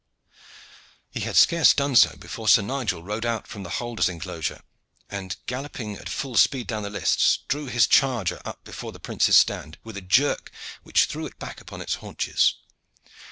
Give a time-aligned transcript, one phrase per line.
[1.11, 4.63] He had scarce done so before Sir Nigel rode out from the holders' enclosure,
[5.11, 9.37] and galloping at full speed down the lists, drew his charger up before the prince's
[9.37, 10.51] stand with a jerk
[10.81, 12.55] which threw it back upon its haunches.